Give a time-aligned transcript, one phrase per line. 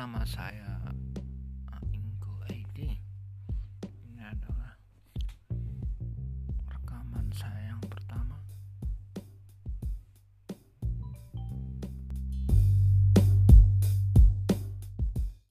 [0.00, 0.79] nama saya.